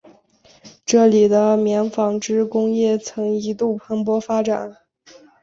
[0.83, 4.75] 这里的棉纺织工业曾一度蓬勃发展。